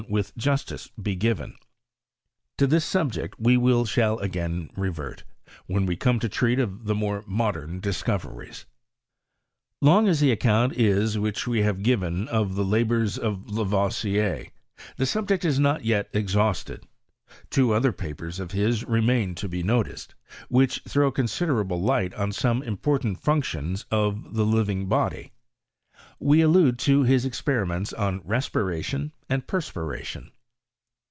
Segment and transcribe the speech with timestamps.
[0.09, 1.55] with justice be given.
[2.57, 3.55] To this subject we
[3.85, 5.23] shall again revert,
[5.67, 8.65] when we come to treat of the more moders diBcoveries.
[9.79, 14.47] Long as the account is which we have given rf the labours of Lavoisier,
[14.97, 16.79] the subject is not yet ex hausted.
[17.51, 20.15] Two other papers of his remain to be noticed,
[20.49, 25.31] which throw considerable light on some important functions of the living body:
[26.19, 30.29] we allude to his experiments on respiration and perspiration.